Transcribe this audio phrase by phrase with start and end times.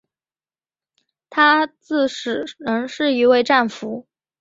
[1.29, 4.07] 他至死仍是一位战俘。